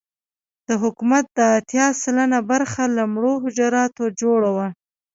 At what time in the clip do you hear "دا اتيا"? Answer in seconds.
1.37-1.87